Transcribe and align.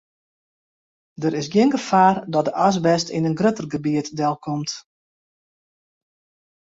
Der 1.21 1.33
is 1.41 1.47
gjin 1.53 1.73
gefaar 1.75 2.15
dat 2.33 2.45
de 2.47 2.53
asbest 2.67 3.07
yn 3.17 3.27
in 3.29 3.39
grutter 3.39 3.67
gebiet 3.73 4.07
delkomt. 4.19 4.71